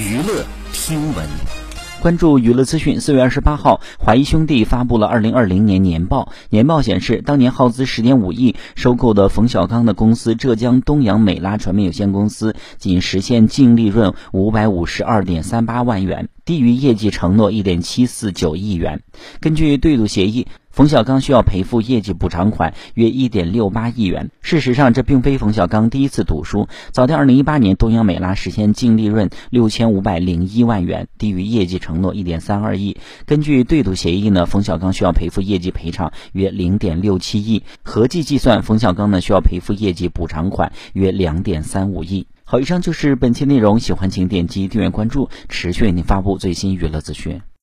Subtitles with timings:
[0.00, 1.26] 娱乐新闻，
[2.00, 2.98] 关注娱乐资讯。
[2.98, 6.32] 四月二十八号，华谊兄弟发布了二零二零年年报。
[6.48, 19.02] 年报显示，当年耗资十点五亿收购的冯小刚的公司浙江东阳美拉传媒有限公司，仅实现净利润五百五十二点三八万元，低于业绩承诺一点七四九亿元。
[19.38, 20.48] 根据对赌协议。
[20.72, 24.30] 冯小刚需要赔付业绩补偿款约一点六八亿元。
[24.40, 26.68] 事实上，这并非冯小刚第一次赌输。
[26.92, 32.96] 早在二零一八年，东阳美拉实现净利润六千五百零一万元，低于业绩承诺一点三二亿。
[33.26, 42.28] 根据对赌协议呢，冯小刚需要赔付业绩赔偿约零点六七亿，合计计算，冯小刚呢需要赔付业绩补偿款约两点三五亿。
[42.50, 47.40] 好，以上就是本期内容，喜欢请点击订阅关注，持续为您发布最新娱乐资讯。